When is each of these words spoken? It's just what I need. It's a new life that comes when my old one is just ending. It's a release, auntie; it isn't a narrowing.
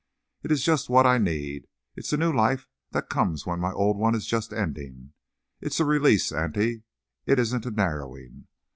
It's 0.41 0.63
just 0.63 0.89
what 0.89 1.05
I 1.05 1.19
need. 1.19 1.67
It's 1.95 2.11
a 2.11 2.17
new 2.17 2.33
life 2.33 2.67
that 2.89 3.07
comes 3.07 3.45
when 3.45 3.59
my 3.59 3.71
old 3.71 3.99
one 3.99 4.15
is 4.15 4.25
just 4.25 4.51
ending. 4.51 5.13
It's 5.59 5.79
a 5.79 5.85
release, 5.85 6.31
auntie; 6.31 6.85
it 7.27 7.37
isn't 7.37 7.67
a 7.67 7.69
narrowing. 7.69 8.47